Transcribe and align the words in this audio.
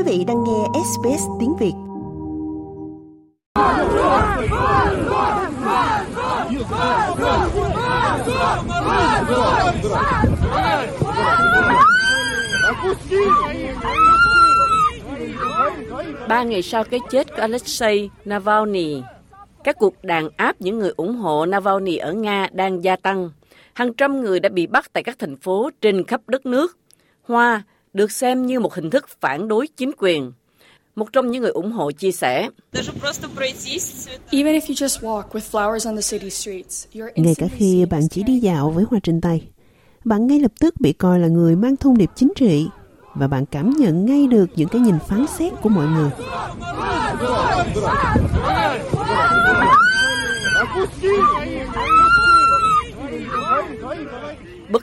Quý 0.00 0.18
vị 0.18 0.24
đang 0.24 0.44
nghe 0.44 0.80
SBS 0.84 1.22
tiếng 1.40 1.56
Việt. 1.56 1.72
Ba 16.28 16.42
ngày 16.42 16.62
sau 16.62 16.84
cái 16.84 17.00
chết 17.10 17.28
của 17.28 17.40
Alexei 17.40 18.10
Navalny, 18.24 19.02
các 19.64 19.76
cuộc 19.78 20.04
đàn 20.04 20.28
áp 20.36 20.56
những 20.60 20.78
người 20.78 20.92
ủng 20.96 21.16
hộ 21.16 21.46
Navalny 21.46 21.96
ở 21.96 22.12
Nga 22.12 22.48
đang 22.52 22.84
gia 22.84 22.96
tăng. 22.96 23.30
Hàng 23.72 23.94
trăm 23.94 24.20
người 24.20 24.40
đã 24.40 24.48
bị 24.48 24.66
bắt 24.66 24.92
tại 24.92 25.02
các 25.02 25.16
thành 25.18 25.36
phố 25.36 25.70
trên 25.80 26.04
khắp 26.04 26.20
đất 26.26 26.46
nước. 26.46 26.78
Hoa 27.22 27.62
được 27.92 28.12
xem 28.12 28.46
như 28.46 28.60
một 28.60 28.74
hình 28.74 28.90
thức 28.90 29.08
phản 29.20 29.48
đối 29.48 29.66
chính 29.66 29.90
quyền. 29.98 30.32
Một 30.96 31.12
trong 31.12 31.30
những 31.30 31.42
người 31.42 31.50
ủng 31.50 31.72
hộ 31.72 31.90
chia 31.90 32.12
sẻ. 32.12 32.48
Ngay 37.16 37.34
cả 37.38 37.46
khi 37.56 37.84
bạn 37.90 38.08
chỉ 38.10 38.22
đi 38.22 38.38
dạo 38.38 38.70
với 38.70 38.84
hoa 38.90 39.00
trên 39.02 39.20
tay, 39.20 39.48
bạn 40.04 40.26
ngay 40.26 40.40
lập 40.40 40.52
tức 40.60 40.74
bị 40.80 40.92
coi 40.92 41.18
là 41.18 41.28
người 41.28 41.56
mang 41.56 41.76
thông 41.76 41.98
điệp 41.98 42.10
chính 42.16 42.32
trị 42.36 42.68
và 43.14 43.28
bạn 43.28 43.46
cảm 43.46 43.70
nhận 43.70 44.06
ngay 44.06 44.26
được 44.26 44.46
những 44.56 44.68
cái 44.68 44.80
nhìn 44.80 44.98
phán 45.08 45.26
xét 45.38 45.52
của 45.62 45.68
mọi 45.68 45.86
người. 45.86 46.10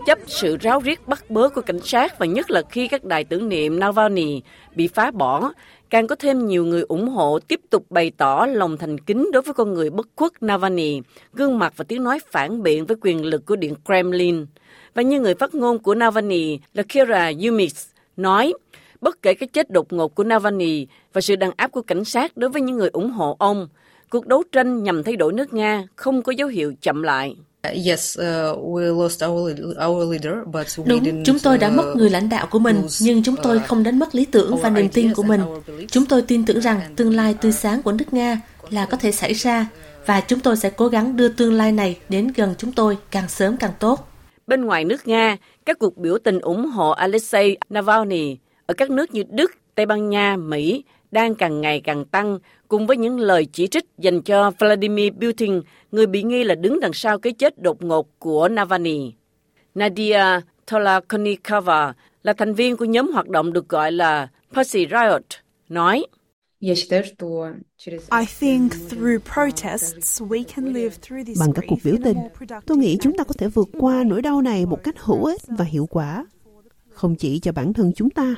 Bất 0.00 0.06
chấp 0.06 0.18
sự 0.26 0.56
ráo 0.56 0.80
riết 0.80 1.08
bắt 1.08 1.30
bớ 1.30 1.48
của 1.48 1.60
cảnh 1.60 1.80
sát 1.80 2.18
và 2.18 2.26
nhất 2.26 2.50
là 2.50 2.62
khi 2.70 2.88
các 2.88 3.04
đài 3.04 3.24
tưởng 3.24 3.48
niệm 3.48 3.78
Navalny 3.80 4.42
bị 4.74 4.86
phá 4.86 5.10
bỏ, 5.10 5.52
càng 5.90 6.06
có 6.06 6.14
thêm 6.14 6.46
nhiều 6.46 6.64
người 6.64 6.82
ủng 6.88 7.08
hộ 7.08 7.38
tiếp 7.48 7.60
tục 7.70 7.86
bày 7.90 8.10
tỏ 8.16 8.46
lòng 8.46 8.76
thành 8.76 9.00
kính 9.00 9.30
đối 9.32 9.42
với 9.42 9.54
con 9.54 9.74
người 9.74 9.90
bất 9.90 10.08
khuất 10.16 10.32
Navalny, 10.42 11.00
gương 11.32 11.58
mặt 11.58 11.72
và 11.76 11.84
tiếng 11.88 12.04
nói 12.04 12.18
phản 12.30 12.62
biện 12.62 12.86
với 12.86 12.96
quyền 13.00 13.24
lực 13.24 13.46
của 13.46 13.56
Điện 13.56 13.74
Kremlin. 13.84 14.46
Và 14.94 15.02
như 15.02 15.20
người 15.20 15.34
phát 15.34 15.54
ngôn 15.54 15.78
của 15.78 15.94
Navalny 15.94 16.58
là 16.74 16.82
Kira 16.82 17.32
Yumis 17.44 17.86
nói, 18.16 18.54
bất 19.00 19.22
kể 19.22 19.34
cái 19.34 19.48
chết 19.52 19.70
đột 19.70 19.92
ngột 19.92 20.14
của 20.14 20.24
Navalny 20.24 20.86
và 21.12 21.20
sự 21.20 21.36
đàn 21.36 21.50
áp 21.56 21.72
của 21.72 21.82
cảnh 21.82 22.04
sát 22.04 22.36
đối 22.36 22.50
với 22.50 22.62
những 22.62 22.76
người 22.76 22.90
ủng 22.92 23.10
hộ 23.10 23.36
ông, 23.38 23.68
cuộc 24.10 24.26
đấu 24.26 24.42
tranh 24.52 24.82
nhằm 24.82 25.02
thay 25.02 25.16
đổi 25.16 25.32
nước 25.32 25.52
Nga 25.52 25.86
không 25.96 26.22
có 26.22 26.32
dấu 26.32 26.48
hiệu 26.48 26.74
chậm 26.80 27.02
lại. 27.02 27.36
Đúng, 30.86 31.24
chúng 31.24 31.38
tôi 31.38 31.58
đã 31.58 31.68
mất 31.68 31.94
người 31.96 32.10
lãnh 32.10 32.28
đạo 32.28 32.46
của 32.50 32.58
mình, 32.58 32.82
nhưng 33.00 33.22
chúng 33.22 33.36
tôi 33.42 33.58
không 33.58 33.82
đánh 33.82 33.98
mất 33.98 34.14
lý 34.14 34.24
tưởng 34.24 34.56
và 34.56 34.70
niềm 34.70 34.88
tin 34.88 35.14
của 35.14 35.22
mình. 35.22 35.40
Chúng 35.90 36.06
tôi 36.06 36.22
tin 36.22 36.44
tưởng 36.44 36.60
rằng 36.60 36.80
tương 36.96 37.14
lai 37.16 37.34
tươi 37.34 37.52
sáng 37.52 37.82
của 37.82 37.92
nước 37.92 38.12
Nga 38.12 38.40
là 38.70 38.86
có 38.86 38.96
thể 38.96 39.12
xảy 39.12 39.32
ra, 39.32 39.66
và 40.06 40.20
chúng 40.20 40.40
tôi 40.40 40.56
sẽ 40.56 40.70
cố 40.70 40.88
gắng 40.88 41.16
đưa 41.16 41.28
tương 41.28 41.54
lai 41.54 41.72
này 41.72 41.96
đến 42.08 42.32
gần 42.36 42.54
chúng 42.58 42.72
tôi 42.72 42.98
càng 43.10 43.28
sớm 43.28 43.56
càng 43.56 43.72
tốt. 43.78 44.08
Bên 44.46 44.64
ngoài 44.64 44.84
nước 44.84 45.08
Nga, 45.08 45.36
các 45.66 45.78
cuộc 45.78 45.96
biểu 45.96 46.18
tình 46.24 46.40
ủng 46.40 46.66
hộ 46.66 46.90
Alexei 46.90 47.56
Navalny 47.70 48.36
ở 48.66 48.74
các 48.74 48.90
nước 48.90 49.14
như 49.14 49.22
Đức, 49.30 49.50
Tây 49.74 49.86
Ban 49.86 50.10
Nha, 50.10 50.36
Mỹ 50.36 50.84
đang 51.10 51.34
càng 51.34 51.60
ngày 51.60 51.80
càng 51.80 52.04
tăng 52.04 52.38
cùng 52.68 52.86
với 52.86 52.96
những 52.96 53.20
lời 53.20 53.46
chỉ 53.52 53.66
trích 53.66 53.84
dành 53.98 54.22
cho 54.22 54.50
Vladimir 54.58 55.12
Putin, 55.20 55.60
người 55.92 56.06
bị 56.06 56.22
nghi 56.22 56.44
là 56.44 56.54
đứng 56.54 56.80
đằng 56.80 56.92
sau 56.92 57.18
cái 57.18 57.32
chết 57.32 57.62
đột 57.62 57.82
ngột 57.82 58.18
của 58.18 58.48
Navalny. 58.48 59.12
Nadia 59.74 60.24
Tolakonikova 60.70 61.92
là 62.22 62.32
thành 62.32 62.54
viên 62.54 62.76
của 62.76 62.84
nhóm 62.84 63.10
hoạt 63.12 63.28
động 63.28 63.52
được 63.52 63.68
gọi 63.68 63.92
là 63.92 64.28
Pussy 64.54 64.86
Riot, 64.86 65.22
nói 65.68 66.06
Bằng 71.38 71.52
các 71.54 71.64
cuộc 71.68 71.78
biểu 71.84 71.94
tình, 72.04 72.16
tôi 72.66 72.78
nghĩ 72.78 72.98
chúng 73.00 73.16
ta 73.16 73.24
có 73.24 73.34
thể 73.38 73.48
vượt 73.48 73.68
qua 73.78 74.04
nỗi 74.06 74.22
đau 74.22 74.42
này 74.42 74.66
một 74.66 74.82
cách 74.84 74.94
hữu 74.98 75.24
ích 75.24 75.40
và 75.48 75.64
hiệu 75.64 75.86
quả. 75.90 76.26
Không 76.90 77.16
chỉ 77.16 77.38
cho 77.38 77.52
bản 77.52 77.72
thân 77.72 77.92
chúng 77.96 78.10
ta, 78.10 78.36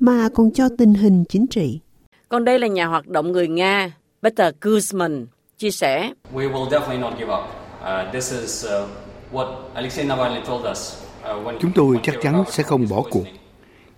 mà 0.00 0.28
còn 0.34 0.50
cho 0.50 0.68
tình 0.78 0.94
hình 0.94 1.24
chính 1.28 1.46
trị. 1.46 1.80
Còn 2.28 2.44
đây 2.44 2.58
là 2.58 2.66
nhà 2.66 2.86
hoạt 2.86 3.06
động 3.06 3.32
người 3.32 3.48
Nga, 3.48 3.92
Peter 4.22 4.54
Kuzman, 4.60 5.26
chia 5.58 5.70
sẻ. 5.70 6.12
We 6.34 6.52
will 6.52 6.68
definitely 6.68 7.00
not 7.00 7.12
give 7.18 7.32
up. 7.32 7.40
Uh, 7.80 8.12
this 8.12 8.32
is 8.32 8.66
uh, 8.66 8.88
what 9.32 9.46
Alexei 9.74 10.06
Navalny 10.06 10.40
told 10.46 10.66
us. 10.70 11.02
Uh, 11.22 11.60
chúng 11.60 11.70
tôi 11.74 11.96
chắc 12.02 12.14
chắn 12.22 12.44
sẽ 12.50 12.62
không 12.62 12.86
bỏ 12.90 13.02
cuộc. 13.10 13.24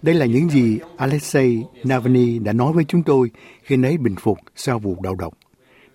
Đây 0.02 0.14
là 0.14 0.26
những 0.26 0.50
gì 0.50 0.78
Alexei 0.96 1.62
Navalny 1.84 2.38
đã 2.38 2.52
nói 2.52 2.72
với 2.72 2.84
chúng 2.88 3.02
tôi 3.02 3.30
khi 3.62 3.76
nấy 3.76 3.98
bình 3.98 4.14
phục 4.20 4.38
sau 4.56 4.78
vụ 4.78 4.96
đầu 5.02 5.14
độc. 5.14 5.34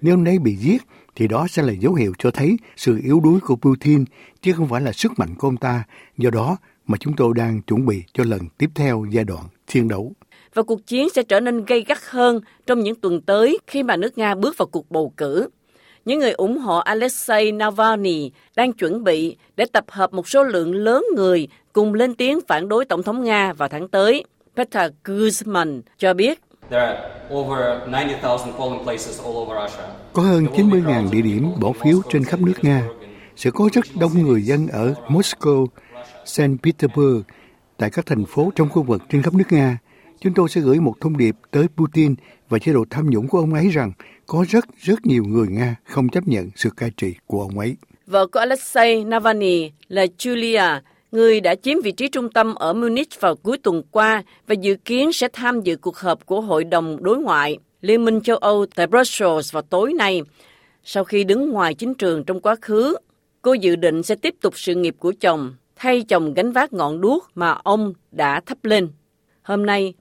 Nếu 0.02 0.18
nấy 0.18 0.40
bị 0.40 0.56
giết, 0.56 0.81
thì 1.16 1.28
đó 1.28 1.47
sẽ 1.50 1.63
là 1.63 1.74
dấu 1.74 1.94
hiệu 1.94 2.13
cho 2.18 2.31
thấy 2.31 2.58
sự 2.75 3.00
yếu 3.03 3.19
đuối 3.19 3.40
của 3.40 3.56
Putin, 3.56 4.06
chứ 4.41 4.53
không 4.53 4.68
phải 4.68 4.81
là 4.81 4.91
sức 4.91 5.12
mạnh 5.18 5.35
của 5.35 5.47
ông 5.47 5.58
ta. 5.58 5.84
Do 6.18 6.30
đó 6.30 6.58
mà 6.88 6.97
chúng 6.97 7.16
tôi 7.16 7.34
đang 7.35 7.62
chuẩn 7.62 7.85
bị 7.85 8.03
cho 8.13 8.24
lần 8.24 8.41
tiếp 8.57 8.69
theo 8.75 9.06
giai 9.12 9.24
đoạn 9.24 9.44
chiến 9.68 9.88
đấu. 9.88 10.13
Và 10.53 10.63
cuộc 10.63 10.88
chiến 10.88 11.09
sẽ 11.09 11.24
trở 11.24 11.40
nên 11.40 11.66
gay 11.66 11.86
gắt 11.88 11.97
hơn 12.09 12.41
trong 12.66 12.80
những 12.80 12.96
tuần 12.96 13.22
tới 13.22 13.57
khi 13.68 13.84
mà 13.84 13.96
nước 13.97 14.18
Nga 14.18 14.36
bước 14.36 14.57
vào 14.57 14.68
cuộc 14.68 14.91
bầu 14.91 15.13
cử. 15.18 15.50
Những 16.06 16.19
người 16.19 16.31
ủng 16.31 16.57
hộ 16.57 16.78
Alexei 16.78 17.52
Navalny 17.52 18.31
đang 18.56 18.74
chuẩn 18.74 19.03
bị 19.03 19.38
để 19.56 19.66
tập 19.66 19.86
hợp 19.88 20.13
một 20.13 20.30
số 20.30 20.44
lượng 20.44 20.75
lớn 20.75 21.03
người 21.16 21.47
cùng 21.74 21.94
lên 21.94 22.16
tiếng 22.16 22.40
phản 22.47 22.69
đối 22.69 22.86
Tổng 22.86 23.03
thống 23.03 23.24
Nga 23.24 23.53
vào 23.53 23.69
tháng 23.69 23.88
tới. 23.88 24.24
Peter 24.56 24.91
Guzman 25.03 25.81
cho 25.97 26.13
biết. 26.13 26.40
Có 30.13 30.22
hơn 30.22 30.45
90.000 30.45 31.11
địa 31.11 31.22
điểm 31.22 31.51
bỏ 31.61 31.72
phiếu 31.72 32.01
trên 32.09 32.23
khắp 32.23 32.39
nước 32.39 32.53
Nga. 32.61 32.83
Sẽ 33.35 33.51
có 33.51 33.69
rất 33.73 33.85
đông 34.00 34.22
người 34.22 34.41
dân 34.41 34.67
ở 34.67 34.94
Moscow, 35.07 35.67
St. 36.25 36.41
Petersburg, 36.63 37.22
tại 37.77 37.89
các 37.89 38.06
thành 38.06 38.25
phố 38.25 38.51
trong 38.56 38.69
khu 38.69 38.83
vực 38.83 39.01
trên 39.09 39.22
khắp 39.22 39.33
nước 39.33 39.44
Nga. 39.50 39.77
Chúng 40.22 40.33
tôi 40.33 40.50
sẽ 40.50 40.61
gửi 40.61 40.79
một 40.79 40.94
thông 41.01 41.17
điệp 41.17 41.35
tới 41.51 41.67
Putin 41.77 42.16
và 42.50 42.59
chế 42.59 42.73
độ 42.73 42.85
tham 42.89 43.09
nhũng 43.09 43.27
của 43.27 43.39
ông 43.39 43.53
ấy 43.53 43.69
rằng 43.69 43.91
có 44.27 44.45
rất 44.50 44.66
rất 44.77 45.06
nhiều 45.06 45.23
người 45.23 45.47
Nga 45.47 45.75
không 45.83 46.09
chấp 46.09 46.27
nhận 46.27 46.50
sự 46.56 46.69
cai 46.77 46.91
trị 46.97 47.16
của 47.27 47.41
ông 47.41 47.59
ấy. 47.59 47.75
Vợ 48.07 48.27
của 48.27 48.39
Alexei 48.39 49.03
Navalny 49.03 49.72
là 49.88 50.06
Julia, 50.17 50.79
người 51.12 51.40
đã 51.40 51.56
chiếm 51.56 51.81
vị 51.84 51.91
trí 51.91 52.07
trung 52.07 52.31
tâm 52.31 52.56
ở 52.56 52.73
Munich 52.73 53.22
vào 53.22 53.35
cuối 53.35 53.57
tuần 53.57 53.84
qua 53.91 54.23
và 54.47 54.56
dự 54.62 54.75
kiến 54.85 55.13
sẽ 55.13 55.28
tham 55.34 55.62
dự 55.62 55.75
cuộc 55.75 55.97
họp 55.97 56.25
của 56.25 56.41
Hội 56.41 56.63
đồng 56.63 57.03
Đối 57.03 57.18
ngoại 57.18 57.57
Liên 57.81 58.06
minh 58.06 58.22
châu 58.22 58.38
Âu 58.38 58.66
tại 58.75 58.88
Brussels 58.88 59.53
vào 59.53 59.62
tối 59.62 59.94
nay. 59.94 60.22
Sau 60.84 61.03
khi 61.03 61.23
đứng 61.23 61.50
ngoài 61.50 61.73
chính 61.73 61.94
trường 61.94 62.23
trong 62.23 62.40
quá 62.40 62.56
khứ, 62.62 62.95
cô 63.41 63.53
dự 63.53 63.75
định 63.75 64.03
sẽ 64.03 64.16
tiếp 64.16 64.35
tục 64.41 64.59
sự 64.59 64.75
nghiệp 64.75 64.95
của 65.00 65.13
chồng, 65.19 65.56
thay 65.75 66.03
chồng 66.07 66.34
gánh 66.34 66.51
vác 66.51 66.73
ngọn 66.73 67.01
đuốc 67.01 67.29
mà 67.35 67.51
ông 67.51 67.94
đã 68.12 68.41
thắp 68.45 68.66
lên. 68.66 68.89
Hôm 69.41 69.66
nay, 69.66 69.94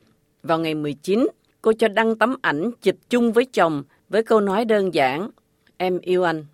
vào 0.42 0.58
ngày 0.58 0.74
19, 0.74 1.28
cô 1.62 1.72
cho 1.78 1.88
đăng 1.88 2.18
tấm 2.18 2.36
ảnh 2.42 2.70
chụp 2.82 2.96
chung 3.10 3.32
với 3.32 3.44
chồng 3.44 3.82
với 4.08 4.22
câu 4.22 4.40
nói 4.40 4.64
đơn 4.64 4.94
giản, 4.94 5.30
em 5.76 5.98
yêu 5.98 6.22
anh. 6.22 6.44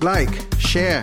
Like, 0.00 0.32
share, 0.60 1.02